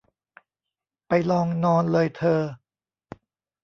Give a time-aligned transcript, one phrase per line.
[1.07, 2.41] ไปลองนอนเลยเธอ